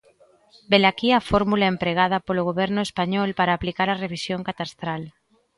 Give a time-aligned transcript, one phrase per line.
[0.71, 5.01] Velaquí a fórmula empregada polo goberno español para aplicar a revisión catastral.